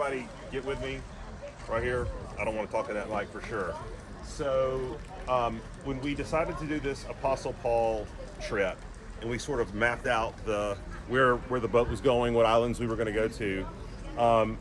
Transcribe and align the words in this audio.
everybody 0.00 0.28
get 0.50 0.64
with 0.64 0.80
me 0.82 0.98
right 1.68 1.82
here? 1.82 2.06
I 2.38 2.44
don't 2.44 2.56
want 2.56 2.70
to 2.70 2.74
talk 2.74 2.88
in 2.88 2.94
that 2.94 3.10
mic 3.10 3.28
for 3.30 3.42
sure. 3.46 3.74
So, 4.24 4.96
um, 5.28 5.60
when 5.84 6.00
we 6.00 6.14
decided 6.14 6.56
to 6.58 6.66
do 6.66 6.80
this 6.80 7.04
Apostle 7.10 7.54
Paul 7.62 8.06
trip, 8.40 8.78
and 9.20 9.28
we 9.28 9.36
sort 9.36 9.60
of 9.60 9.74
mapped 9.74 10.06
out 10.06 10.34
the 10.46 10.78
where 11.08 11.36
where 11.36 11.60
the 11.60 11.68
boat 11.68 11.88
was 11.90 12.00
going, 12.00 12.32
what 12.32 12.46
islands 12.46 12.80
we 12.80 12.86
were 12.86 12.96
going 12.96 13.08
to 13.08 13.12
go 13.12 13.28
to, 13.28 13.66
um, 14.16 14.56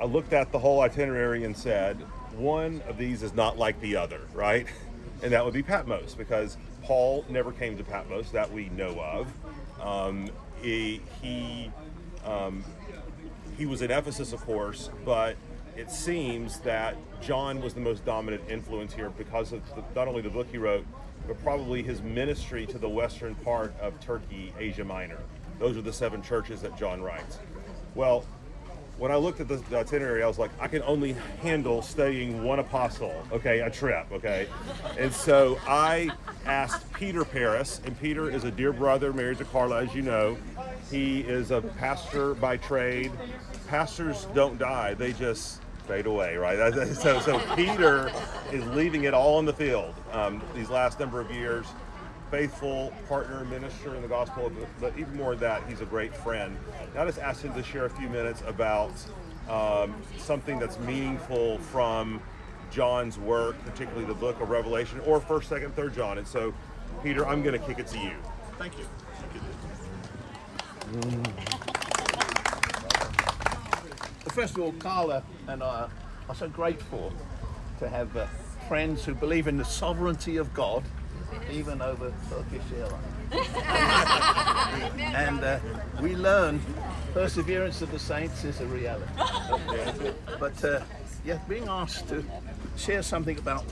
I 0.00 0.04
looked 0.04 0.32
at 0.32 0.50
the 0.50 0.58
whole 0.58 0.80
itinerary 0.80 1.44
and 1.44 1.56
said, 1.56 1.96
one 2.34 2.82
of 2.88 2.98
these 2.98 3.22
is 3.22 3.34
not 3.34 3.56
like 3.56 3.80
the 3.80 3.96
other, 3.96 4.20
right? 4.34 4.66
And 5.22 5.32
that 5.32 5.42
would 5.42 5.54
be 5.54 5.62
Patmos 5.62 6.14
because 6.14 6.58
Paul 6.82 7.24
never 7.30 7.50
came 7.50 7.78
to 7.78 7.82
Patmos 7.82 8.32
that 8.32 8.52
we 8.52 8.68
know 8.68 9.00
of. 9.00 9.26
Um, 9.80 10.28
he 10.60 11.00
he, 11.22 11.70
um, 12.22 12.62
he 13.56 13.66
was 13.66 13.82
in 13.82 13.90
Ephesus, 13.90 14.32
of 14.32 14.44
course, 14.44 14.90
but 15.04 15.36
it 15.76 15.90
seems 15.90 16.60
that 16.60 16.96
John 17.20 17.60
was 17.60 17.74
the 17.74 17.80
most 17.80 18.04
dominant 18.04 18.42
influence 18.48 18.92
here 18.92 19.10
because 19.10 19.52
of 19.52 19.62
the, 19.74 19.82
not 19.94 20.08
only 20.08 20.22
the 20.22 20.30
book 20.30 20.46
he 20.50 20.58
wrote, 20.58 20.86
but 21.26 21.42
probably 21.42 21.82
his 21.82 22.02
ministry 22.02 22.66
to 22.66 22.78
the 22.78 22.88
western 22.88 23.34
part 23.36 23.74
of 23.80 23.98
Turkey, 24.00 24.52
Asia 24.58 24.84
Minor. 24.84 25.18
Those 25.58 25.76
are 25.76 25.82
the 25.82 25.92
seven 25.92 26.22
churches 26.22 26.60
that 26.62 26.76
John 26.78 27.02
writes. 27.02 27.38
Well, 27.94 28.24
when 28.98 29.12
I 29.12 29.16
looked 29.16 29.40
at 29.40 29.48
the, 29.48 29.56
the 29.56 29.78
itinerary, 29.78 30.22
I 30.22 30.26
was 30.26 30.38
like, 30.38 30.50
I 30.58 30.68
can 30.68 30.82
only 30.82 31.14
handle 31.42 31.82
studying 31.82 32.42
one 32.44 32.58
apostle, 32.58 33.14
okay, 33.30 33.60
a 33.60 33.70
trip, 33.70 34.06
okay? 34.12 34.48
And 34.98 35.12
so 35.12 35.58
I 35.66 36.10
asked 36.46 36.92
Peter 36.92 37.24
Paris, 37.24 37.80
and 37.84 37.98
Peter 38.00 38.30
is 38.30 38.44
a 38.44 38.50
dear 38.50 38.72
brother, 38.72 39.12
married 39.12 39.38
to 39.38 39.44
Carla, 39.44 39.84
as 39.84 39.94
you 39.94 40.02
know. 40.02 40.36
He 40.90 41.20
is 41.20 41.50
a 41.50 41.60
pastor 41.60 42.34
by 42.34 42.56
trade. 42.56 43.12
Pastors 43.68 44.26
don't 44.34 44.58
die, 44.58 44.94
they 44.94 45.12
just 45.12 45.60
fade 45.86 46.06
away, 46.06 46.36
right? 46.36 46.58
So, 46.94 47.20
so 47.20 47.38
Peter 47.54 48.10
is 48.52 48.64
leaving 48.68 49.04
it 49.04 49.14
all 49.14 49.38
in 49.38 49.44
the 49.44 49.52
field 49.52 49.94
um, 50.12 50.42
these 50.54 50.70
last 50.70 50.98
number 50.98 51.20
of 51.20 51.30
years 51.30 51.66
faithful 52.30 52.92
partner, 53.08 53.44
minister 53.44 53.94
in 53.94 54.02
the 54.02 54.08
gospel, 54.08 54.50
but 54.80 54.92
even 54.98 55.16
more 55.16 55.30
than 55.34 55.40
that, 55.40 55.62
he's 55.68 55.80
a 55.80 55.86
great 55.86 56.14
friend. 56.14 56.56
Now, 56.94 57.02
I 57.02 57.06
just 57.06 57.18
asked 57.18 57.42
him 57.42 57.54
to 57.54 57.62
share 57.62 57.84
a 57.84 57.90
few 57.90 58.08
minutes 58.08 58.42
about 58.46 58.92
um, 59.48 59.94
something 60.18 60.58
that's 60.58 60.78
meaningful 60.80 61.58
from 61.58 62.20
John's 62.70 63.18
work, 63.18 63.56
particularly 63.64 64.04
the 64.04 64.14
book 64.14 64.40
of 64.40 64.50
Revelation, 64.50 65.00
or 65.06 65.20
First, 65.20 65.48
Second, 65.48 65.74
Third 65.74 65.94
John. 65.94 66.18
And 66.18 66.26
so, 66.26 66.52
Peter, 67.02 67.26
I'm 67.26 67.42
going 67.42 67.58
to 67.58 67.66
kick 67.66 67.78
it 67.78 67.86
to 67.88 67.98
you. 67.98 68.12
Thank 68.58 68.78
you. 68.78 68.86
Thank 69.20 69.34
you. 69.34 71.22
First 74.30 74.56
of 74.56 74.62
all, 74.62 74.72
Carla 74.72 75.22
and 75.48 75.62
I 75.62 75.88
are 76.28 76.34
so 76.34 76.48
grateful 76.48 77.12
to 77.78 77.88
have 77.88 78.14
uh, 78.16 78.26
friends 78.68 79.04
who 79.04 79.14
believe 79.14 79.48
in 79.48 79.56
the 79.56 79.64
sovereignty 79.64 80.36
of 80.36 80.52
God 80.52 80.84
even 81.50 81.80
over 81.80 82.12
Turkish 82.28 82.62
Airlines. 82.76 83.02
and 84.98 85.42
uh, 85.42 85.58
we 86.00 86.14
learn 86.16 86.60
perseverance 87.12 87.82
of 87.82 87.90
the 87.90 87.98
saints 87.98 88.44
is 88.44 88.60
a 88.60 88.66
reality. 88.66 89.10
but 90.40 90.64
uh, 90.64 90.80
yeah, 91.26 91.38
being 91.48 91.68
asked 91.68 92.08
to 92.08 92.24
share 92.76 93.02
something 93.02 93.36
about 93.38 93.64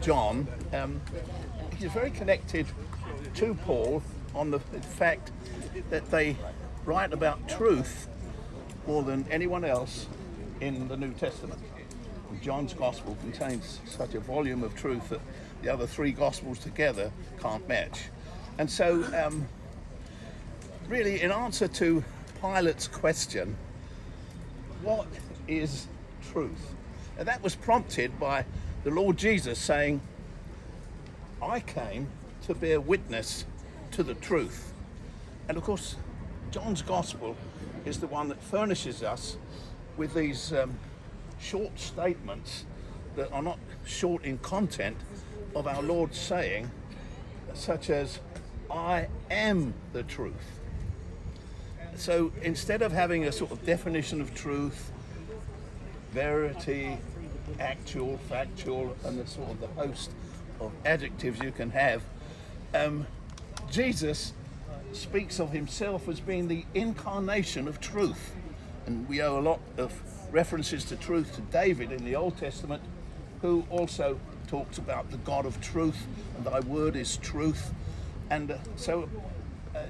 John, 0.00 0.48
um, 0.72 1.00
he's 1.76 1.92
very 1.92 2.10
connected 2.10 2.66
to 3.34 3.54
Paul 3.54 4.02
on 4.34 4.50
the 4.50 4.58
fact 4.58 5.30
that 5.90 6.10
they 6.10 6.36
write 6.84 7.12
about 7.12 7.48
truth 7.48 8.08
more 8.88 9.04
than 9.04 9.24
anyone 9.30 9.64
else 9.64 10.08
in 10.60 10.88
the 10.88 10.96
New 10.96 11.12
Testament. 11.12 11.60
John's 12.42 12.74
Gospel 12.74 13.16
contains 13.20 13.80
such 13.84 14.14
a 14.14 14.20
volume 14.20 14.62
of 14.62 14.74
truth 14.74 15.08
that 15.10 15.20
the 15.62 15.68
other 15.72 15.86
three 15.86 16.12
Gospels 16.12 16.58
together 16.58 17.12
can't 17.40 17.66
match. 17.68 18.10
And 18.58 18.70
so, 18.70 19.04
um, 19.14 19.48
really, 20.88 21.20
in 21.22 21.30
answer 21.30 21.68
to 21.68 22.04
Pilate's 22.40 22.88
question, 22.88 23.56
what 24.82 25.06
is 25.46 25.86
truth? 26.32 26.74
And 27.18 27.26
that 27.26 27.42
was 27.42 27.54
prompted 27.54 28.18
by 28.18 28.44
the 28.84 28.90
Lord 28.90 29.16
Jesus 29.16 29.58
saying, 29.58 30.00
I 31.42 31.60
came 31.60 32.08
to 32.46 32.54
bear 32.54 32.80
witness 32.80 33.44
to 33.92 34.02
the 34.02 34.14
truth. 34.14 34.72
And 35.48 35.56
of 35.56 35.64
course, 35.64 35.96
John's 36.50 36.82
Gospel 36.82 37.36
is 37.84 38.00
the 38.00 38.06
one 38.06 38.28
that 38.28 38.42
furnishes 38.42 39.02
us 39.02 39.36
with 39.96 40.14
these 40.14 40.52
um, 40.52 40.78
short 41.40 41.78
statements 41.78 42.64
that 43.16 43.32
are 43.32 43.42
not 43.42 43.58
short 43.84 44.24
in 44.24 44.38
content 44.38 44.96
of 45.54 45.66
our 45.66 45.82
Lord 45.82 46.14
saying, 46.14 46.70
such 47.54 47.90
as, 47.90 48.20
I 48.70 49.08
am 49.30 49.74
the 49.92 50.02
truth. 50.02 50.60
So 51.96 52.32
instead 52.42 52.82
of 52.82 52.92
having 52.92 53.24
a 53.24 53.32
sort 53.32 53.50
of 53.50 53.64
definition 53.64 54.20
of 54.20 54.34
truth, 54.34 54.92
verity, 56.12 56.98
actual, 57.60 58.18
factual, 58.28 58.96
and 59.04 59.18
the 59.18 59.26
sort 59.26 59.50
of 59.50 59.60
the 59.60 59.66
host 59.68 60.10
of 60.60 60.72
adjectives 60.84 61.40
you 61.40 61.52
can 61.52 61.70
have, 61.70 62.02
um, 62.74 63.06
Jesus 63.70 64.32
speaks 64.92 65.38
of 65.38 65.52
himself 65.52 66.08
as 66.08 66.20
being 66.20 66.48
the 66.48 66.64
incarnation 66.74 67.68
of 67.68 67.80
truth. 67.80 68.34
And 68.86 69.08
we 69.08 69.20
owe 69.20 69.38
a 69.38 69.40
lot 69.40 69.60
of 69.76 69.92
references 70.32 70.84
to 70.86 70.96
truth 70.96 71.34
to 71.34 71.40
David 71.42 71.92
in 71.92 72.04
the 72.04 72.16
Old 72.16 72.38
Testament, 72.38 72.82
who 73.42 73.64
also 73.70 74.18
talks 74.46 74.78
about 74.78 75.10
the 75.10 75.18
God 75.18 75.46
of 75.46 75.60
truth, 75.60 76.06
and 76.36 76.46
thy 76.46 76.60
word 76.60 76.96
is 76.96 77.18
truth. 77.18 77.72
And 78.30 78.50
uh, 78.50 78.58
so 78.76 79.08
uh, 79.74 79.80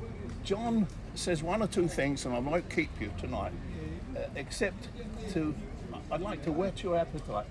John 0.44 0.86
says 1.14 1.42
one 1.42 1.62
or 1.62 1.66
two 1.66 1.88
things, 1.88 2.24
and 2.24 2.34
I 2.34 2.38
won't 2.40 2.68
keep 2.70 2.90
you 3.00 3.12
tonight, 3.18 3.52
uh, 4.16 4.20
except 4.34 4.88
to, 5.32 5.54
I'd 6.10 6.22
like 6.22 6.42
to 6.44 6.52
whet 6.52 6.82
your 6.82 6.96
appetite 6.96 7.46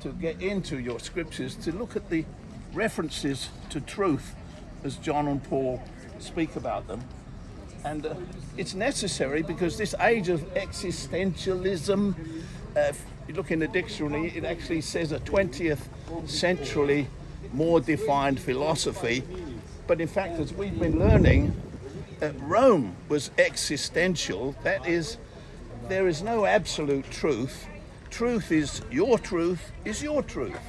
to 0.00 0.08
get 0.10 0.42
into 0.42 0.80
your 0.80 0.98
scriptures, 0.98 1.54
to 1.56 1.70
look 1.70 1.94
at 1.94 2.10
the 2.10 2.24
references 2.72 3.50
to 3.70 3.80
truth 3.80 4.34
as 4.82 4.96
John 4.96 5.28
and 5.28 5.42
Paul 5.44 5.80
speak 6.18 6.56
about 6.56 6.88
them. 6.88 7.02
And 7.84 8.04
uh, 8.04 8.14
it's 8.56 8.74
necessary 8.74 9.42
because 9.42 9.78
this 9.78 9.94
age 10.00 10.28
of 10.28 10.40
existentialism, 10.54 12.14
uh, 12.76 12.80
if 12.80 13.04
you 13.28 13.34
look 13.34 13.52
in 13.52 13.60
the 13.60 13.68
dictionary, 13.68 14.32
it 14.34 14.44
actually 14.44 14.80
says 14.80 15.12
a 15.12 15.20
20th 15.20 15.82
century 16.26 17.06
more 17.52 17.80
defined 17.80 18.40
philosophy. 18.40 19.22
But 19.86 20.00
in 20.00 20.08
fact, 20.08 20.40
as 20.40 20.52
we've 20.52 20.78
been 20.80 20.98
learning, 20.98 21.54
uh, 22.20 22.30
Rome 22.40 22.96
was 23.08 23.30
existential. 23.38 24.56
That 24.64 24.84
is, 24.84 25.16
there 25.88 26.08
is 26.08 26.22
no 26.22 26.44
absolute 26.44 27.08
truth. 27.12 27.68
Truth 28.14 28.52
is 28.52 28.80
your 28.92 29.18
truth, 29.18 29.72
is 29.84 30.00
your 30.00 30.22
truth. 30.22 30.60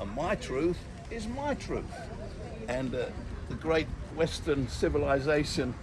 And 0.00 0.14
my 0.14 0.36
truth 0.36 0.78
is 1.10 1.26
my 1.26 1.54
truth. 1.54 1.92
And 2.68 2.94
uh, 2.94 3.06
the 3.48 3.56
great 3.56 3.88
Western 4.14 4.68
civilization, 4.68 5.74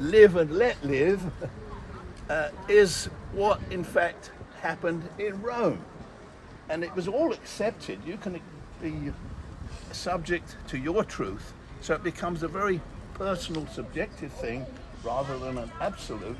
live 0.00 0.34
and 0.34 0.50
let 0.50 0.84
live, 0.84 1.22
uh, 2.28 2.48
is 2.68 3.04
what 3.32 3.60
in 3.70 3.84
fact 3.84 4.32
happened 4.60 5.08
in 5.20 5.40
Rome. 5.40 5.84
And 6.68 6.82
it 6.82 6.92
was 6.96 7.06
all 7.06 7.32
accepted. 7.32 8.00
You 8.04 8.16
can 8.16 8.40
be 8.82 9.12
subject 9.92 10.56
to 10.66 10.78
your 10.78 11.04
truth, 11.04 11.52
so 11.80 11.94
it 11.94 12.02
becomes 12.02 12.42
a 12.42 12.48
very 12.48 12.80
personal, 13.14 13.68
subjective 13.68 14.32
thing 14.32 14.66
rather 15.04 15.38
than 15.38 15.58
an 15.58 15.70
absolute. 15.80 16.36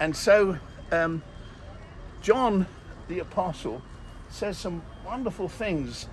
And 0.00 0.16
so, 0.16 0.58
um, 0.90 1.22
John 2.22 2.66
the 3.08 3.20
Apostle 3.20 3.82
says 4.28 4.58
some 4.58 4.82
wonderful 5.04 5.48
things 5.48 6.06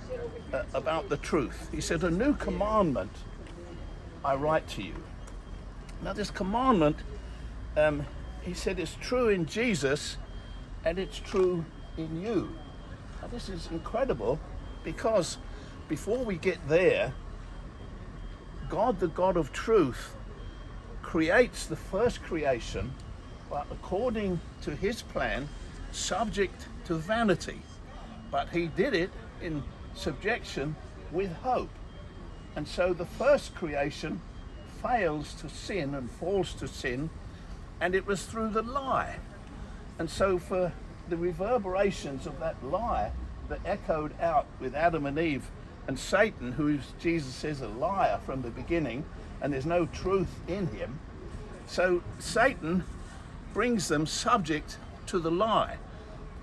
uh, 0.53 0.63
about 0.73 1.09
the 1.09 1.17
truth. 1.17 1.69
He 1.71 1.81
said, 1.81 2.03
A 2.03 2.11
new 2.11 2.33
commandment 2.33 3.11
I 4.23 4.35
write 4.35 4.67
to 4.69 4.83
you. 4.83 4.95
Now, 6.03 6.13
this 6.13 6.29
commandment, 6.29 6.97
um, 7.75 8.05
he 8.41 8.53
said, 8.53 8.79
is 8.79 8.95
true 9.01 9.29
in 9.29 9.45
Jesus 9.45 10.17
and 10.85 10.99
it's 10.99 11.19
true 11.19 11.65
in 11.97 12.21
you. 12.21 12.49
Now, 13.21 13.27
this 13.29 13.49
is 13.49 13.69
incredible 13.71 14.39
because 14.83 15.37
before 15.87 16.19
we 16.19 16.35
get 16.35 16.67
there, 16.67 17.13
God, 18.69 18.99
the 18.99 19.07
God 19.07 19.37
of 19.37 19.51
truth, 19.51 20.15
creates 21.01 21.65
the 21.65 21.75
first 21.75 22.23
creation, 22.23 22.93
but 23.49 23.67
according 23.71 24.39
to 24.63 24.75
his 24.75 25.01
plan, 25.01 25.47
subject 25.93 26.67
to 26.85 26.95
vanity. 26.95 27.61
But 28.31 28.49
he 28.49 28.67
did 28.67 28.93
it 28.93 29.11
in 29.41 29.63
subjection 29.95 30.75
with 31.11 31.31
hope. 31.37 31.69
And 32.55 32.67
so 32.67 32.93
the 32.93 33.05
first 33.05 33.55
creation 33.55 34.21
fails 34.81 35.33
to 35.35 35.49
sin 35.49 35.95
and 35.95 36.09
falls 36.11 36.53
to 36.55 36.67
sin, 36.67 37.09
and 37.79 37.95
it 37.95 38.05
was 38.05 38.25
through 38.25 38.49
the 38.49 38.61
lie. 38.61 39.17
And 39.97 40.09
so 40.09 40.37
for 40.37 40.71
the 41.09 41.17
reverberations 41.17 42.25
of 42.25 42.39
that 42.39 42.63
lie 42.63 43.11
that 43.49 43.59
echoed 43.65 44.19
out 44.19 44.45
with 44.59 44.75
Adam 44.75 45.05
and 45.05 45.17
Eve 45.17 45.49
and 45.87 45.99
Satan, 45.99 46.53
who 46.53 46.79
Jesus 46.99 47.33
says 47.33 47.61
a 47.61 47.67
liar 47.67 48.19
from 48.25 48.41
the 48.41 48.49
beginning, 48.49 49.05
and 49.41 49.51
there's 49.51 49.65
no 49.65 49.85
truth 49.87 50.39
in 50.47 50.67
him. 50.67 50.99
So 51.67 52.01
Satan 52.19 52.83
brings 53.53 53.87
them 53.87 54.05
subject 54.07 54.77
to 55.07 55.19
the 55.19 55.31
lie. 55.31 55.77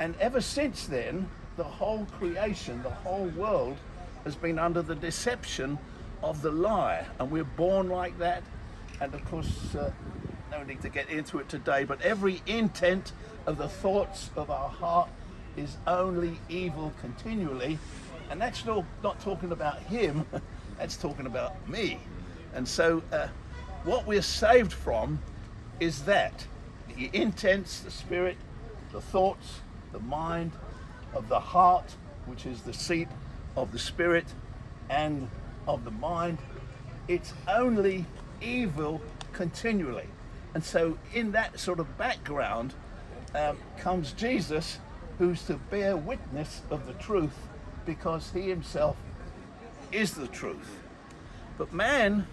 And 0.00 0.16
ever 0.18 0.40
since 0.40 0.86
then, 0.86 1.28
the 1.58 1.64
whole 1.64 2.06
creation, 2.18 2.82
the 2.82 2.90
whole 2.90 3.26
world 3.36 3.76
has 4.24 4.34
been 4.34 4.58
under 4.58 4.80
the 4.80 4.94
deception 4.94 5.78
of 6.22 6.40
the 6.40 6.50
lie. 6.50 7.04
And 7.18 7.30
we're 7.30 7.44
born 7.44 7.90
like 7.90 8.18
that. 8.18 8.42
And 9.02 9.12
of 9.14 9.22
course, 9.26 9.74
uh, 9.74 9.92
no 10.50 10.62
need 10.62 10.80
to 10.82 10.88
get 10.88 11.10
into 11.10 11.38
it 11.38 11.50
today, 11.50 11.84
but 11.84 12.00
every 12.00 12.40
intent 12.46 13.12
of 13.44 13.58
the 13.58 13.68
thoughts 13.68 14.30
of 14.36 14.50
our 14.50 14.70
heart 14.70 15.10
is 15.56 15.76
only 15.86 16.40
evil 16.48 16.94
continually. 17.02 17.78
And 18.30 18.40
that's 18.40 18.64
not, 18.64 18.84
not 19.02 19.20
talking 19.20 19.52
about 19.52 19.80
him, 19.80 20.24
that's 20.78 20.96
talking 20.96 21.26
about 21.26 21.68
me. 21.68 22.00
And 22.54 22.66
so, 22.66 23.02
uh, 23.12 23.28
what 23.84 24.06
we're 24.06 24.22
saved 24.22 24.72
from 24.72 25.20
is 25.78 26.04
that 26.04 26.46
the 26.96 27.10
intents, 27.12 27.80
the 27.80 27.90
spirit, 27.90 28.36
the 28.92 29.00
thoughts, 29.00 29.60
the 29.92 30.00
mind 30.00 30.52
of 31.14 31.28
the 31.28 31.40
heart, 31.40 31.94
which 32.26 32.46
is 32.46 32.62
the 32.62 32.72
seat 32.72 33.08
of 33.56 33.72
the 33.72 33.78
spirit 33.78 34.26
and 34.88 35.28
of 35.66 35.84
the 35.84 35.90
mind. 35.90 36.38
It's 37.08 37.32
only 37.48 38.06
evil 38.40 39.00
continually. 39.32 40.06
And 40.54 40.64
so, 40.64 40.98
in 41.14 41.32
that 41.32 41.58
sort 41.58 41.80
of 41.80 41.96
background, 41.96 42.74
um, 43.34 43.58
comes 43.78 44.12
Jesus, 44.12 44.78
who's 45.18 45.42
to 45.44 45.54
bear 45.54 45.96
witness 45.96 46.62
of 46.70 46.86
the 46.86 46.94
truth 46.94 47.36
because 47.86 48.30
he 48.32 48.48
himself 48.48 48.96
is 49.92 50.12
the 50.12 50.26
truth. 50.28 50.82
But 51.58 51.72
man, 51.72 52.26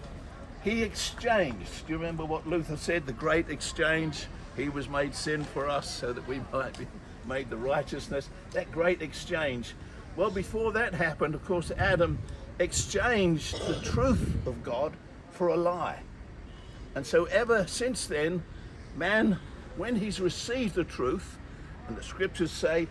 he 0.62 0.82
exchanged. 0.82 1.86
Do 1.86 1.92
you 1.92 1.98
remember 1.98 2.24
what 2.24 2.46
Luther 2.46 2.76
said? 2.76 3.06
The 3.06 3.12
great 3.12 3.48
exchange. 3.48 4.26
He 4.56 4.68
was 4.68 4.88
made 4.88 5.14
sin 5.14 5.44
for 5.44 5.68
us 5.68 5.88
so 5.88 6.12
that 6.12 6.26
we 6.26 6.40
might 6.52 6.76
be 6.76 6.86
made 7.28 7.50
the 7.50 7.56
righteousness. 7.56 8.28
That 8.52 8.72
great 8.72 9.02
exchange. 9.02 9.74
Well, 10.16 10.30
before 10.30 10.72
that 10.72 10.94
happened, 10.94 11.34
of 11.34 11.44
course, 11.44 11.70
Adam 11.78 12.18
exchanged 12.58 13.60
the 13.68 13.80
truth 13.82 14.34
of 14.46 14.64
God 14.64 14.94
for 15.30 15.48
a 15.48 15.56
lie. 15.56 16.00
And 16.94 17.06
so, 17.06 17.26
ever 17.26 17.66
since 17.68 18.06
then, 18.06 18.42
man, 18.96 19.38
when 19.76 19.94
he's 19.94 20.20
received 20.20 20.74
the 20.74 20.82
truth, 20.82 21.38
and 21.86 21.96
the 21.96 22.02
scriptures 22.02 22.50
say 22.50 22.88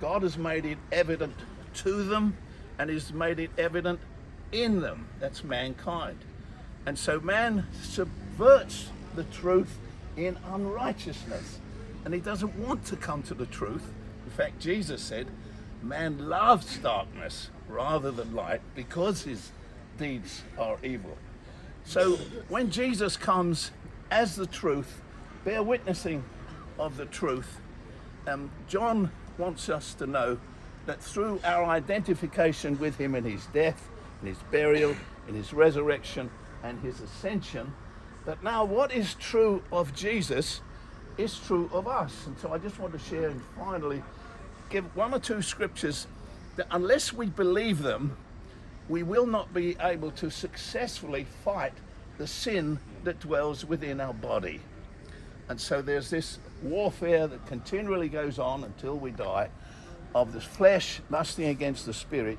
God 0.00 0.22
has 0.22 0.38
made 0.38 0.64
it 0.64 0.78
evident 0.92 1.34
to 1.74 2.04
them 2.04 2.36
and 2.78 2.90
has 2.90 3.12
made 3.12 3.40
it 3.40 3.50
evident 3.58 4.00
in 4.52 4.80
them. 4.80 5.08
That's 5.18 5.42
mankind. 5.42 6.18
And 6.86 6.98
so, 6.98 7.20
man 7.20 7.66
subverts 7.82 8.88
the 9.14 9.24
truth 9.24 9.78
in 10.16 10.38
unrighteousness. 10.52 11.58
And 12.04 12.12
he 12.12 12.20
doesn't 12.20 12.54
want 12.56 12.84
to 12.86 12.96
come 12.96 13.22
to 13.24 13.34
the 13.34 13.46
truth. 13.46 13.84
In 14.24 14.32
fact, 14.32 14.60
Jesus 14.60 15.02
said, 15.02 15.28
Man 15.82 16.28
loves 16.28 16.78
darkness 16.78 17.50
rather 17.68 18.10
than 18.10 18.34
light 18.34 18.60
because 18.74 19.22
his 19.22 19.50
deeds 19.98 20.42
are 20.58 20.78
evil. 20.82 21.16
So 21.84 22.16
when 22.48 22.70
Jesus 22.70 23.16
comes 23.16 23.72
as 24.10 24.36
the 24.36 24.46
truth, 24.46 25.00
bear 25.44 25.62
witnessing 25.62 26.24
of 26.78 26.96
the 26.96 27.06
truth, 27.06 27.60
um, 28.26 28.50
John 28.68 29.10
wants 29.38 29.68
us 29.68 29.94
to 29.94 30.06
know 30.06 30.38
that 30.86 31.02
through 31.02 31.40
our 31.44 31.64
identification 31.64 32.78
with 32.78 32.96
him 32.98 33.14
in 33.14 33.24
his 33.24 33.46
death, 33.46 33.88
in 34.20 34.28
his 34.28 34.38
burial, 34.50 34.94
in 35.28 35.34
his 35.34 35.52
resurrection, 35.52 36.30
and 36.62 36.80
his 36.80 37.00
ascension, 37.00 37.72
that 38.24 38.42
now 38.42 38.64
what 38.64 38.92
is 38.92 39.14
true 39.14 39.62
of 39.72 39.94
Jesus 39.94 40.60
is 41.18 41.38
true 41.38 41.70
of 41.72 41.86
us. 41.86 42.26
And 42.26 42.38
so 42.38 42.52
I 42.52 42.58
just 42.58 42.78
want 42.78 42.92
to 42.92 42.98
share 42.98 43.28
and 43.28 43.40
finally 43.58 44.02
give 44.70 44.84
one 44.96 45.14
or 45.14 45.18
two 45.18 45.42
scriptures 45.42 46.06
that 46.56 46.66
unless 46.70 47.12
we 47.12 47.26
believe 47.26 47.82
them, 47.82 48.16
we 48.88 49.02
will 49.02 49.26
not 49.26 49.52
be 49.54 49.76
able 49.80 50.10
to 50.12 50.30
successfully 50.30 51.26
fight 51.44 51.72
the 52.18 52.26
sin 52.26 52.78
that 53.04 53.20
dwells 53.20 53.64
within 53.64 54.00
our 54.00 54.14
body. 54.14 54.60
And 55.48 55.60
so 55.60 55.82
there's 55.82 56.10
this 56.10 56.38
warfare 56.62 57.26
that 57.26 57.46
continually 57.46 58.08
goes 58.08 58.38
on 58.38 58.64
until 58.64 58.96
we 58.96 59.10
die 59.10 59.48
of 60.14 60.32
the 60.32 60.40
flesh 60.40 61.00
lusting 61.10 61.46
against 61.46 61.86
the 61.86 61.94
spirit. 61.94 62.38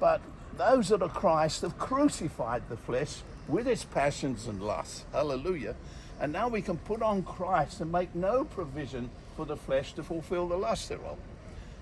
But 0.00 0.20
those 0.56 0.88
that 0.88 1.02
are 1.02 1.08
Christ 1.08 1.62
have 1.62 1.78
crucified 1.78 2.62
the 2.68 2.76
flesh 2.76 3.22
with 3.48 3.68
its 3.68 3.84
passions 3.84 4.46
and 4.46 4.62
lusts. 4.62 5.04
Hallelujah. 5.12 5.74
And 6.20 6.32
now 6.32 6.48
we 6.48 6.62
can 6.62 6.76
put 6.78 7.02
on 7.02 7.22
Christ 7.22 7.80
and 7.80 7.90
make 7.90 8.14
no 8.14 8.44
provision 8.44 9.10
for 9.36 9.44
the 9.44 9.56
flesh 9.56 9.92
to 9.94 10.02
fulfill 10.02 10.48
the 10.48 10.56
lust 10.56 10.88
thereof. 10.88 11.18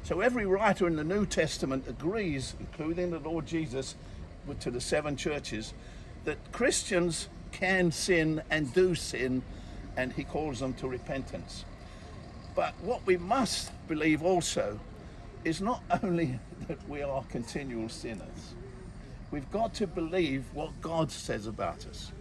So 0.04 0.20
every 0.20 0.46
writer 0.46 0.86
in 0.86 0.96
the 0.96 1.04
New 1.04 1.26
Testament 1.26 1.86
agrees, 1.86 2.56
including 2.58 3.10
the 3.10 3.20
Lord 3.20 3.46
Jesus, 3.46 3.94
to 4.60 4.70
the 4.70 4.80
seven 4.80 5.16
churches, 5.16 5.74
that 6.24 6.38
Christians 6.50 7.28
can 7.52 7.92
sin 7.92 8.42
and 8.50 8.72
do 8.72 8.94
sin, 8.94 9.42
and 9.96 10.12
he 10.12 10.24
calls 10.24 10.58
them 10.58 10.74
to 10.74 10.88
repentance. 10.88 11.64
But 12.54 12.74
what 12.82 13.06
we 13.06 13.16
must 13.16 13.70
believe 13.86 14.22
also 14.22 14.80
is 15.44 15.60
not 15.60 15.82
only 16.02 16.38
that 16.66 16.88
we 16.88 17.02
are 17.02 17.22
continual 17.30 17.88
sinners, 17.88 18.54
we've 19.30 19.50
got 19.50 19.74
to 19.74 19.86
believe 19.86 20.44
what 20.52 20.70
God 20.80 21.10
says 21.10 21.46
about 21.46 21.86
us. 21.86 22.12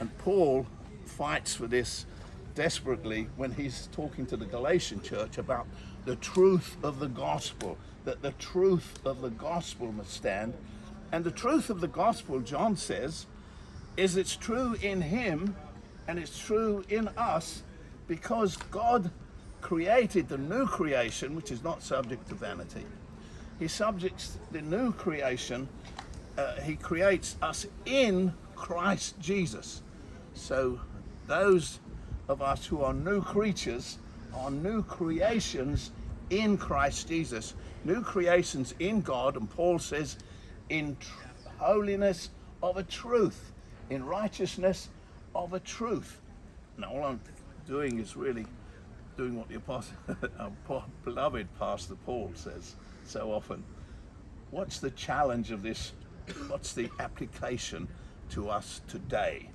And 0.00 0.16
Paul 0.18 0.66
fights 1.08 1.54
for 1.54 1.66
this 1.66 2.06
desperately 2.54 3.28
when 3.36 3.52
he's 3.52 3.88
talking 3.92 4.26
to 4.26 4.36
the 4.36 4.44
Galatian 4.44 5.00
church 5.02 5.38
about 5.38 5.66
the 6.04 6.16
truth 6.16 6.76
of 6.82 6.98
the 6.98 7.08
gospel, 7.08 7.78
that 8.04 8.22
the 8.22 8.32
truth 8.32 8.98
of 9.04 9.20
the 9.20 9.30
gospel 9.30 9.92
must 9.92 10.12
stand. 10.12 10.54
And 11.12 11.24
the 11.24 11.30
truth 11.30 11.70
of 11.70 11.80
the 11.80 11.88
gospel, 11.88 12.40
John 12.40 12.76
says, 12.76 13.26
is 13.96 14.16
it's 14.16 14.36
true 14.36 14.76
in 14.82 15.00
him 15.02 15.56
and 16.06 16.18
it's 16.18 16.38
true 16.38 16.84
in 16.88 17.08
us 17.16 17.62
because 18.06 18.56
God 18.56 19.10
created 19.60 20.28
the 20.28 20.38
new 20.38 20.66
creation, 20.66 21.36
which 21.36 21.50
is 21.50 21.62
not 21.62 21.82
subject 21.82 22.28
to 22.28 22.34
vanity. 22.34 22.84
He 23.58 23.68
subjects 23.68 24.38
the 24.52 24.62
new 24.62 24.92
creation, 24.92 25.68
uh, 26.36 26.60
he 26.60 26.76
creates 26.76 27.36
us 27.42 27.66
in 27.84 28.32
Christ 28.54 29.18
Jesus. 29.20 29.82
So 30.34 30.80
those 31.28 31.78
of 32.28 32.42
us 32.42 32.66
who 32.66 32.82
are 32.82 32.92
new 32.92 33.22
creatures 33.22 33.98
are 34.34 34.50
new 34.50 34.82
creations 34.82 35.92
in 36.30 36.58
Christ 36.58 37.08
Jesus. 37.08 37.54
New 37.84 38.02
creations 38.02 38.74
in 38.80 39.02
God, 39.02 39.36
and 39.36 39.48
Paul 39.48 39.78
says, 39.78 40.16
in 40.68 40.96
tr- 40.98 41.08
holiness 41.58 42.30
of 42.62 42.76
a 42.76 42.82
truth, 42.82 43.52
in 43.90 44.04
righteousness 44.04 44.88
of 45.34 45.52
a 45.52 45.60
truth. 45.60 46.20
Now, 46.76 46.92
all 46.92 47.04
I'm 47.04 47.20
doing 47.66 47.98
is 47.98 48.16
really 48.16 48.46
doing 49.16 49.36
what 49.36 49.48
the 49.48 49.56
apostle, 49.56 49.96
our 50.38 50.84
beloved 51.04 51.48
Pastor 51.58 51.94
Paul 52.06 52.32
says 52.34 52.74
so 53.04 53.32
often. 53.32 53.62
What's 54.50 54.78
the 54.78 54.90
challenge 54.90 55.50
of 55.50 55.62
this? 55.62 55.92
What's 56.48 56.72
the 56.72 56.88
application 57.00 57.88
to 58.30 58.48
us 58.48 58.80
today? 58.88 59.50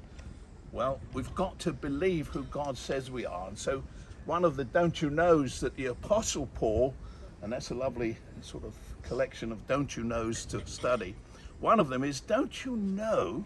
Well, 0.74 1.00
we've 1.13 1.34
got 1.36 1.60
to 1.60 1.72
believe 1.72 2.27
who 2.30 2.44
God 2.46 2.75
says 2.75 3.12
we 3.12 3.27
are. 3.27 3.48
And 3.48 3.58
so, 3.58 3.84
one 4.25 4.44
of 4.44 4.56
the 4.56 4.63
don't 4.63 5.00
you 5.00 5.12
knows 5.12 5.60
that 5.60 5.75
the 5.75 5.86
Apostle 5.86 6.48
Paul, 6.56 6.96
and 7.44 7.53
that's 7.53 7.70
a 7.70 7.75
lovely 7.75 8.18
sort 8.42 8.63
of 8.63 8.74
collection 9.03 9.51
of 9.51 9.68
don't 9.68 9.96
you 9.96 10.03
knows 10.03 10.46
to 10.46 10.65
study. 10.65 11.13
One 11.60 11.80
of 11.80 11.89
them 11.89 12.03
is 12.03 12.20
don't 12.20 12.65
you 12.65 12.75
know 12.75 13.46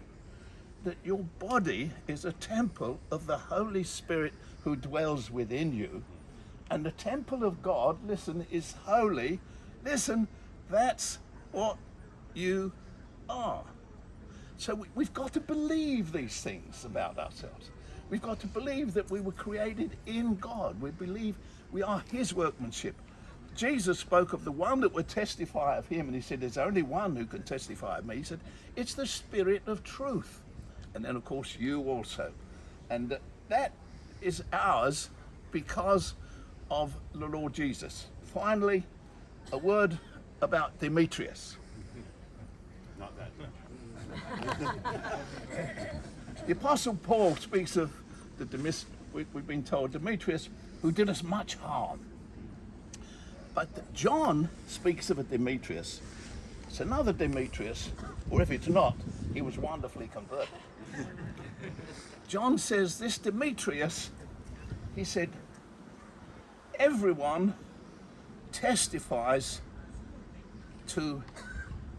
that 0.84 0.96
your 1.04 1.18
body 1.38 1.90
is 2.06 2.24
a 2.24 2.32
temple 2.32 2.98
of 3.10 3.26
the 3.26 3.36
Holy 3.36 3.84
Spirit 3.84 4.32
who 4.64 4.74
dwells 4.74 5.30
within 5.30 5.74
you. 5.74 6.02
And 6.70 6.84
the 6.84 6.92
temple 6.92 7.44
of 7.44 7.62
God, 7.62 7.98
listen, 8.06 8.46
is 8.50 8.74
holy. 8.84 9.38
Listen, 9.84 10.28
that's 10.70 11.18
what 11.52 11.76
you 12.32 12.72
are. 13.28 13.64
So 14.58 14.74
we, 14.74 14.88
we've 14.94 15.14
got 15.14 15.32
to 15.34 15.40
believe 15.40 16.12
these 16.12 16.40
things 16.40 16.84
about 16.84 17.16
ourselves. 17.18 17.70
We've 18.10 18.20
got 18.22 18.40
to 18.40 18.46
believe 18.48 18.92
that 18.94 19.10
we 19.10 19.20
were 19.20 19.32
created 19.32 19.96
in 20.06 20.34
God. 20.36 20.80
We 20.80 20.90
believe 20.90 21.36
we 21.70 21.82
are 21.82 22.02
His 22.10 22.34
workmanship. 22.34 22.94
Jesus 23.54 23.98
spoke 23.98 24.32
of 24.32 24.44
the 24.44 24.52
one 24.52 24.80
that 24.80 24.92
would 24.94 25.08
testify 25.08 25.76
of 25.76 25.86
Him, 25.86 26.06
and 26.06 26.14
He 26.14 26.20
said, 26.20 26.40
There's 26.40 26.58
only 26.58 26.82
one 26.82 27.14
who 27.14 27.24
can 27.24 27.42
testify 27.42 27.98
of 27.98 28.06
me. 28.06 28.16
He 28.16 28.22
said, 28.24 28.40
It's 28.76 28.94
the 28.94 29.06
Spirit 29.06 29.62
of 29.66 29.84
truth. 29.84 30.40
And 30.94 31.04
then, 31.04 31.16
of 31.16 31.24
course, 31.24 31.56
you 31.58 31.82
also. 31.82 32.32
And 32.90 33.16
that 33.48 33.72
is 34.20 34.42
ours 34.52 35.10
because 35.52 36.14
of 36.70 36.94
the 37.14 37.26
Lord 37.26 37.52
Jesus. 37.52 38.06
Finally, 38.34 38.84
a 39.52 39.58
word 39.58 39.98
about 40.40 40.78
Demetrius. 40.80 41.56
The 46.46 46.52
Apostle 46.52 46.94
Paul 46.94 47.36
speaks 47.36 47.76
of 47.76 47.92
the 48.38 48.46
Demis- 48.46 48.86
we- 49.12 49.26
we've 49.34 49.46
been 49.46 49.62
told 49.62 49.92
Demetrius, 49.92 50.48
who 50.80 50.90
did 50.90 51.10
us 51.10 51.22
much 51.22 51.56
harm. 51.56 52.00
But 53.54 53.92
John 53.92 54.48
speaks 54.66 55.10
of 55.10 55.18
a 55.18 55.24
Demetrius. 55.24 56.00
It's 56.66 56.80
another 56.80 57.12
Demetrius, 57.12 57.90
or 58.30 58.40
if 58.40 58.50
it's 58.50 58.66
not, 58.68 58.96
he 59.34 59.42
was 59.42 59.58
wonderfully 59.58 60.08
converted. 60.10 60.48
John 62.28 62.56
says 62.56 62.98
this 62.98 63.18
Demetrius, 63.18 64.10
he 64.96 65.04
said, 65.04 65.28
everyone 66.78 67.52
testifies 68.52 69.60
to 70.88 71.22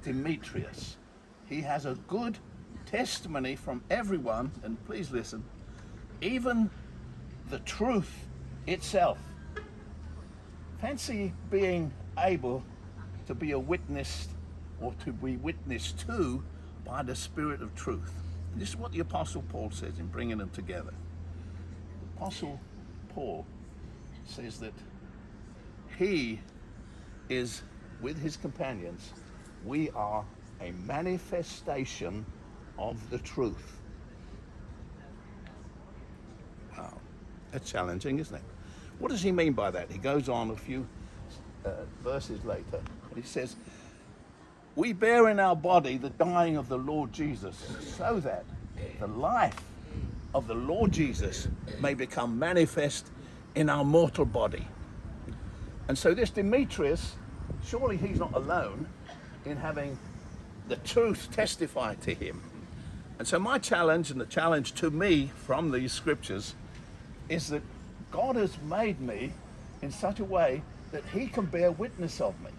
Demetrius. 0.03 0.95
He 1.49 1.61
has 1.61 1.85
a 1.87 1.95
good 2.07 2.37
testimony 2.85 3.55
from 3.55 3.83
everyone, 3.89 4.51
and 4.63 4.83
please 4.85 5.09
listen, 5.11 5.43
even 6.21 6.69
the 7.49 7.59
truth 7.59 8.27
itself. 8.67 9.17
Fancy 10.79 11.33
being 11.49 11.91
able 12.19 12.63
to 13.25 13.33
be 13.33 13.51
a 13.51 13.59
witness 13.59 14.27
or 14.79 14.93
to 15.03 15.11
be 15.11 15.37
witnessed 15.37 15.99
to 16.07 16.43
by 16.85 17.01
the 17.01 17.15
Spirit 17.15 17.61
of 17.61 17.73
truth. 17.75 18.13
This 18.55 18.69
is 18.69 18.75
what 18.77 18.91
the 18.91 18.99
Apostle 18.99 19.43
Paul 19.49 19.71
says 19.71 19.99
in 19.99 20.07
bringing 20.07 20.37
them 20.37 20.49
together. 20.51 20.91
The 20.91 22.17
Apostle 22.17 22.59
Paul 23.09 23.45
says 24.25 24.59
that 24.59 24.73
he 25.97 26.39
is, 27.27 27.63
with 28.01 28.21
his 28.21 28.37
companions, 28.37 29.13
we 29.65 29.89
are 29.91 30.23
a 30.61 30.71
manifestation 30.85 32.25
of 32.77 33.09
the 33.09 33.17
truth. 33.19 33.79
Wow, 36.77 36.93
that's 37.51 37.69
challenging, 37.69 38.19
isn't 38.19 38.35
it? 38.35 38.41
What 38.99 39.09
does 39.09 39.21
he 39.21 39.31
mean 39.31 39.53
by 39.53 39.71
that? 39.71 39.91
He 39.91 39.97
goes 39.97 40.27
on 40.29 40.51
a 40.51 40.55
few 40.55 40.85
uh, 41.65 41.71
verses 42.03 42.43
later, 42.45 42.81
and 43.09 43.15
he 43.15 43.23
says, 43.23 43.55
We 44.75 44.93
bear 44.93 45.29
in 45.29 45.39
our 45.39 45.55
body 45.55 45.97
the 45.97 46.09
dying 46.11 46.57
of 46.57 46.67
the 46.67 46.77
Lord 46.77 47.13
Jesus, 47.13 47.55
so 47.97 48.19
that 48.19 48.45
the 48.99 49.07
life 49.07 49.61
of 50.33 50.47
the 50.47 50.53
Lord 50.53 50.91
Jesus 50.91 51.47
may 51.79 51.93
become 51.93 52.37
manifest 52.37 53.07
in 53.55 53.69
our 53.69 53.83
mortal 53.83 54.25
body. 54.25 54.67
And 55.87 55.97
so, 55.97 56.13
this 56.13 56.29
Demetrius, 56.29 57.15
surely 57.65 57.97
he's 57.97 58.19
not 58.19 58.33
alone 58.35 58.87
in 59.45 59.57
having 59.57 59.97
the 60.69 60.77
truth 60.77 61.29
testify 61.31 61.95
to 61.95 62.13
him. 62.13 62.41
And 63.17 63.27
so, 63.27 63.37
my 63.37 63.59
challenge 63.59 64.11
and 64.11 64.21
the 64.21 64.25
challenge 64.25 64.73
to 64.75 64.89
me 64.89 65.31
from 65.35 65.71
these 65.71 65.91
scriptures 65.91 66.55
is 67.27 67.49
that 67.49 67.61
God 68.11 68.37
has 68.37 68.57
made 68.61 69.01
me 69.01 69.33
in 69.81 69.91
such 69.91 70.21
a 70.21 70.23
way 70.23 70.61
that 70.93 71.03
He 71.13 71.27
can 71.27 71.45
bear 71.45 71.71
witness 71.71 72.21
of 72.21 72.39
me. 72.41 72.51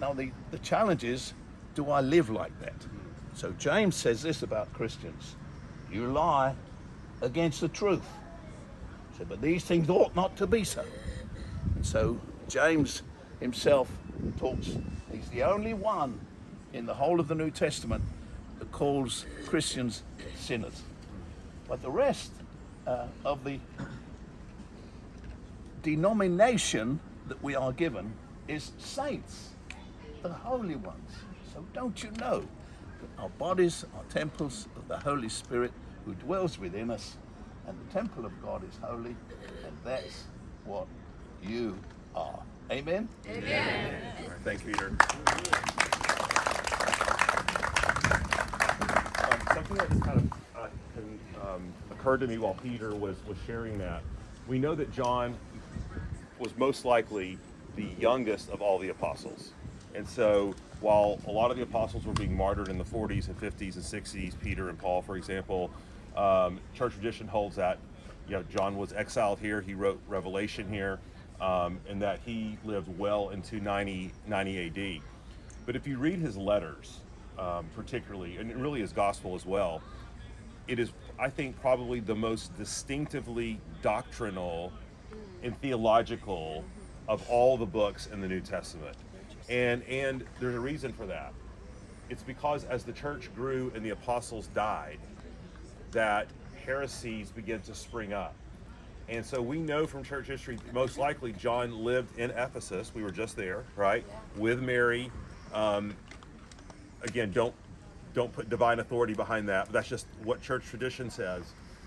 Now, 0.00 0.12
the, 0.12 0.32
the 0.50 0.58
challenge 0.58 1.04
is 1.04 1.34
do 1.76 1.88
I 1.90 2.00
live 2.00 2.30
like 2.30 2.58
that? 2.60 2.74
So, 3.34 3.52
James 3.58 3.94
says 3.94 4.22
this 4.22 4.42
about 4.42 4.72
Christians 4.72 5.36
you 5.92 6.06
lie 6.06 6.54
against 7.20 7.60
the 7.60 7.68
truth. 7.68 8.06
So, 9.18 9.24
but 9.24 9.40
these 9.40 9.64
things 9.64 9.88
ought 9.88 10.16
not 10.16 10.36
to 10.38 10.46
be 10.48 10.64
so. 10.64 10.84
And 11.76 11.86
so, 11.86 12.18
James 12.48 13.02
himself 13.38 13.88
talks, 14.38 14.72
he's 15.12 15.28
the 15.30 15.44
only 15.44 15.74
one 15.74 16.18
in 16.72 16.86
the 16.86 16.94
whole 16.94 17.20
of 17.20 17.28
the 17.28 17.34
New 17.34 17.50
Testament 17.50 18.02
that 18.58 18.70
calls 18.72 19.26
Christians 19.46 20.02
sinners. 20.36 20.82
But 21.68 21.82
the 21.82 21.90
rest 21.90 22.32
uh, 22.86 23.06
of 23.24 23.44
the 23.44 23.58
denomination 25.82 27.00
that 27.28 27.42
we 27.42 27.54
are 27.54 27.72
given 27.72 28.12
is 28.48 28.72
saints, 28.78 29.50
the 30.22 30.28
holy 30.28 30.76
ones. 30.76 31.10
So 31.52 31.64
don't 31.72 32.02
you 32.02 32.10
know 32.12 32.40
that 33.00 33.22
our 33.22 33.28
bodies 33.30 33.84
are 33.96 34.04
temples 34.12 34.66
of 34.76 34.88
the 34.88 34.98
Holy 34.98 35.28
Spirit 35.28 35.72
who 36.04 36.14
dwells 36.14 36.58
within 36.58 36.90
us, 36.90 37.16
and 37.66 37.78
the 37.78 37.92
temple 37.92 38.26
of 38.26 38.42
God 38.42 38.62
is 38.68 38.78
holy, 38.82 39.14
and 39.64 39.76
that's 39.84 40.24
what 40.64 40.86
you 41.42 41.78
are. 42.14 42.40
Amen? 42.70 43.08
Thank 44.44 44.64
you, 44.64 44.72
Peter. 44.72 44.88
Um, 49.20 49.76
kind 50.00 50.18
of 50.18 50.32
uh, 50.56 50.68
can, 50.94 51.18
um, 51.42 51.72
occurred 51.90 52.20
to 52.20 52.26
me 52.26 52.38
while 52.38 52.54
Peter 52.54 52.94
was, 52.94 53.16
was 53.26 53.36
sharing 53.46 53.78
that. 53.78 54.02
We 54.46 54.58
know 54.58 54.74
that 54.74 54.92
John 54.92 55.36
was 56.38 56.56
most 56.56 56.84
likely 56.84 57.38
the 57.76 57.86
youngest 57.98 58.50
of 58.50 58.62
all 58.62 58.78
the 58.78 58.88
apostles. 58.88 59.52
And 59.94 60.08
so 60.08 60.54
while 60.80 61.20
a 61.26 61.30
lot 61.30 61.50
of 61.50 61.56
the 61.56 61.62
apostles 61.62 62.06
were 62.06 62.12
being 62.12 62.36
martyred 62.36 62.68
in 62.68 62.78
the 62.78 62.84
40s 62.84 63.28
and 63.28 63.38
50s 63.38 63.74
and 63.74 63.84
60s, 63.84 64.38
Peter 64.40 64.68
and 64.68 64.78
Paul, 64.78 65.02
for 65.02 65.16
example, 65.16 65.70
um, 66.16 66.58
church 66.74 66.94
tradition 66.94 67.28
holds 67.28 67.56
that 67.56 67.78
you 68.28 68.36
know 68.36 68.44
John 68.44 68.76
was 68.76 68.92
exiled 68.92 69.38
here. 69.40 69.60
He 69.60 69.74
wrote 69.74 70.00
Revelation 70.08 70.68
here, 70.68 70.98
um, 71.40 71.78
and 71.88 72.00
that 72.02 72.20
he 72.24 72.58
lived 72.64 72.88
well 72.98 73.30
into 73.30 73.60
90, 73.60 74.12
90 74.26 74.66
AD. 74.66 75.02
But 75.66 75.76
if 75.76 75.86
you 75.86 75.98
read 75.98 76.18
his 76.18 76.36
letters, 76.36 77.00
um, 77.40 77.66
particularly, 77.74 78.36
and 78.36 78.50
it 78.50 78.56
really 78.56 78.80
his 78.80 78.92
gospel 78.92 79.34
as 79.34 79.46
well, 79.46 79.82
it 80.68 80.78
is, 80.78 80.92
I 81.18 81.30
think, 81.30 81.60
probably 81.60 82.00
the 82.00 82.14
most 82.14 82.56
distinctively 82.56 83.58
doctrinal 83.82 84.72
and 85.42 85.58
theological 85.60 86.64
of 87.08 87.28
all 87.28 87.56
the 87.56 87.66
books 87.66 88.06
in 88.06 88.20
the 88.20 88.28
New 88.28 88.40
Testament. 88.40 88.96
And 89.48 89.82
and 89.84 90.24
there's 90.38 90.54
a 90.54 90.60
reason 90.60 90.92
for 90.92 91.06
that. 91.06 91.32
It's 92.08 92.22
because 92.22 92.64
as 92.64 92.84
the 92.84 92.92
church 92.92 93.34
grew 93.34 93.72
and 93.74 93.84
the 93.84 93.90
apostles 93.90 94.48
died, 94.48 94.98
that 95.92 96.28
heresies 96.64 97.30
began 97.30 97.60
to 97.62 97.74
spring 97.74 98.12
up. 98.12 98.34
And 99.08 99.24
so 99.26 99.42
we 99.42 99.58
know 99.58 99.86
from 99.86 100.04
church 100.04 100.26
history, 100.26 100.58
most 100.72 100.98
likely 100.98 101.32
John 101.32 101.84
lived 101.84 102.16
in 102.16 102.30
Ephesus. 102.30 102.92
We 102.94 103.02
were 103.02 103.10
just 103.10 103.34
there, 103.36 103.64
right? 103.74 104.04
With 104.36 104.60
Mary. 104.62 105.10
Um, 105.52 105.96
again, 107.02 107.30
don't 107.32 107.54
don't 108.12 108.32
put 108.32 108.48
divine 108.48 108.80
authority 108.80 109.14
behind 109.14 109.48
that. 109.48 109.66
But 109.66 109.72
that's 109.72 109.88
just 109.88 110.06
what 110.24 110.42
church 110.42 110.64
tradition 110.64 111.10
says. 111.10 111.44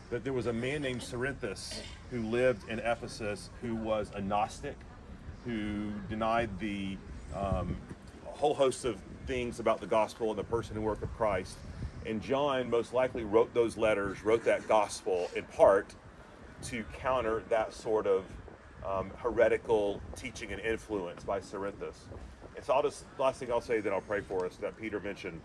That 0.10 0.24
there 0.24 0.34
was 0.34 0.48
a 0.48 0.54
man 0.54 0.82
named 0.82 1.02
Cerinthus 1.02 1.80
who 2.12 2.22
lived 2.22 2.70
in 2.70 2.80
Ephesus 2.80 3.50
who 3.62 3.76
was 3.76 4.12
a 4.14 4.22
Gnostic, 4.22 4.76
who 5.46 5.92
denied 6.10 6.50
the 6.60 6.98
um, 7.36 7.76
whole 8.26 8.54
host 8.54 8.86
of 8.86 8.98
things 9.26 9.60
about 9.60 9.80
the 9.80 9.88
gospel 9.88 10.30
and 10.30 10.38
the 10.38 10.44
person 10.44 10.76
and 10.76 10.86
work 10.86 11.02
of 11.02 11.14
Christ. 11.16 11.58
And 12.06 12.22
John 12.22 12.70
most 12.70 12.94
likely 12.94 13.24
wrote 13.24 13.54
those 13.54 13.78
letters, 13.78 14.24
wrote 14.24 14.44
that 14.46 14.68
gospel 14.68 15.30
in 15.36 15.44
part 15.46 15.94
to 16.64 16.84
counter 16.94 17.44
that 17.50 17.74
sort 17.74 18.08
of 18.08 18.26
um, 18.86 19.12
heretical 19.18 20.02
teaching 20.16 20.52
and 20.52 20.62
influence 20.62 21.24
by 21.24 21.40
Cerinthus. 21.40 21.96
And 22.56 22.64
so 22.64 22.74
I'll 22.74 22.84
just, 22.84 23.06
last 23.18 23.40
thing 23.40 23.52
I'll 23.52 23.62
say 23.62 23.80
that 23.80 23.92
I'll 23.92 24.02
pray 24.02 24.22
for 24.22 24.46
us 24.46 24.56
that 24.58 24.78
Peter 24.78 25.00
mentioned, 25.00 25.42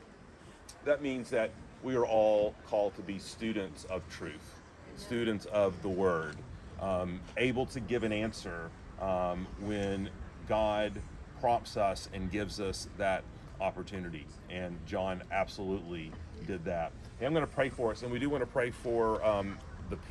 that 0.84 1.02
means 1.02 1.30
that 1.30 1.50
we 1.82 1.96
are 1.96 2.06
all 2.06 2.54
called 2.66 2.94
to 2.96 3.02
be 3.02 3.18
students 3.18 3.84
of 3.84 4.02
truth, 4.08 4.60
students 4.96 5.46
of 5.46 5.80
the 5.82 5.88
word, 5.88 6.36
um, 6.80 7.20
able 7.36 7.66
to 7.66 7.80
give 7.80 8.04
an 8.04 8.12
answer 8.12 8.70
um, 9.00 9.46
when 9.60 10.10
God 10.48 10.92
prompts 11.40 11.76
us 11.76 12.08
and 12.12 12.30
gives 12.30 12.60
us 12.60 12.88
that 12.98 13.22
opportunity. 13.60 14.26
And 14.50 14.78
John 14.86 15.22
absolutely 15.30 16.12
did 16.46 16.64
that. 16.64 16.92
Hey, 17.18 17.26
I'm 17.26 17.32
going 17.32 17.46
to 17.46 17.52
pray 17.52 17.68
for 17.68 17.90
us, 17.90 18.02
and 18.02 18.12
we 18.12 18.18
do 18.18 18.30
want 18.30 18.42
to 18.42 18.46
pray 18.46 18.70
for 18.70 19.24
um, 19.24 19.58
the 19.90 19.96
people. 19.96 20.06